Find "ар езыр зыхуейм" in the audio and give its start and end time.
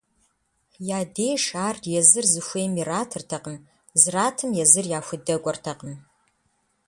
1.67-2.73